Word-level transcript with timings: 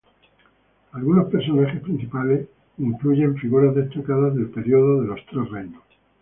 Algunos 0.93 1.29
personajes 1.31 1.79
principales 1.79 2.47
incluyen 2.79 3.35
figuras 3.37 3.75
destacadas 3.75 4.33
del 4.33 4.49
período 4.49 4.99
de 5.01 5.07
los 5.09 5.23
Tres 5.27 5.47
Reinos. 5.51 5.83